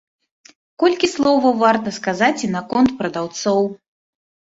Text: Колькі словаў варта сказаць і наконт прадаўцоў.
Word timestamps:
Колькі 0.83 1.09
словаў 1.15 1.53
варта 1.63 1.93
сказаць 1.97 2.39
і 2.47 2.49
наконт 2.55 2.89
прадаўцоў. 3.03 3.61